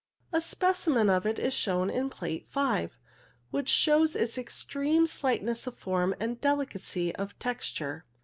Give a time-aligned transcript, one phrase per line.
[0.33, 2.97] A specimen of it is shown in Plate 5,
[3.51, 8.05] which shows its extreme slightness of form and delicacy of texture.